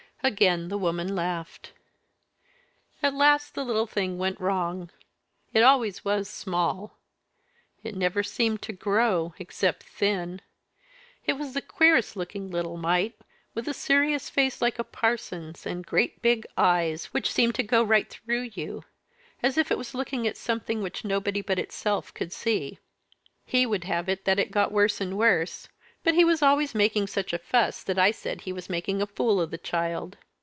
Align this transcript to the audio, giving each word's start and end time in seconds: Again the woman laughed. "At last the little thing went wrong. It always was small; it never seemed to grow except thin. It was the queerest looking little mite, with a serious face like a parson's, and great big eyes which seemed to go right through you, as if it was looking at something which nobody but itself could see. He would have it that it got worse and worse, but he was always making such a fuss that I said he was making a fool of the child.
Again 0.23 0.67
the 0.67 0.77
woman 0.77 1.15
laughed. 1.15 1.71
"At 3.01 3.15
last 3.15 3.55
the 3.55 3.63
little 3.65 3.87
thing 3.87 4.19
went 4.19 4.39
wrong. 4.39 4.91
It 5.51 5.63
always 5.63 6.05
was 6.05 6.29
small; 6.29 6.95
it 7.81 7.95
never 7.95 8.21
seemed 8.21 8.61
to 8.61 8.71
grow 8.71 9.33
except 9.39 9.81
thin. 9.81 10.41
It 11.25 11.39
was 11.39 11.55
the 11.55 11.59
queerest 11.63 12.15
looking 12.15 12.51
little 12.51 12.77
mite, 12.77 13.17
with 13.55 13.67
a 13.67 13.73
serious 13.73 14.29
face 14.29 14.61
like 14.61 14.77
a 14.77 14.83
parson's, 14.83 15.65
and 15.65 15.83
great 15.83 16.21
big 16.21 16.45
eyes 16.55 17.05
which 17.05 17.33
seemed 17.33 17.55
to 17.55 17.63
go 17.63 17.81
right 17.83 18.07
through 18.07 18.51
you, 18.53 18.83
as 19.41 19.57
if 19.57 19.71
it 19.71 19.77
was 19.79 19.95
looking 19.95 20.27
at 20.27 20.37
something 20.37 20.83
which 20.83 21.03
nobody 21.03 21.41
but 21.41 21.57
itself 21.57 22.13
could 22.13 22.31
see. 22.31 22.77
He 23.43 23.65
would 23.65 23.85
have 23.85 24.07
it 24.07 24.25
that 24.25 24.37
it 24.37 24.51
got 24.51 24.71
worse 24.71 25.01
and 25.01 25.17
worse, 25.17 25.67
but 26.03 26.15
he 26.15 26.25
was 26.25 26.41
always 26.41 26.73
making 26.73 27.05
such 27.05 27.31
a 27.31 27.37
fuss 27.37 27.83
that 27.83 27.99
I 27.99 28.09
said 28.09 28.41
he 28.41 28.51
was 28.51 28.69
making 28.71 29.03
a 29.03 29.05
fool 29.05 29.39
of 29.39 29.51
the 29.51 29.57
child. 29.59 30.17